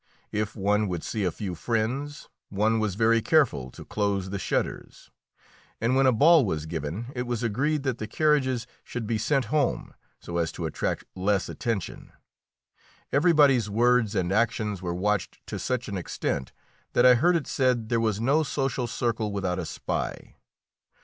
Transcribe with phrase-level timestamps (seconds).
[0.31, 5.11] If one would see a few friends, one was very careful to close the shutters,
[5.79, 9.45] and when a ball was given it was agreed that the carriages should be sent
[9.53, 12.11] home so as to attract less attention.
[13.13, 16.51] Everybody's words and actions were watched to such an extent
[16.93, 20.35] that I heard it said there was no social circle without a spy.